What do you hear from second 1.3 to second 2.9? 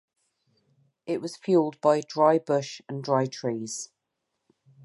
fueled by dry bush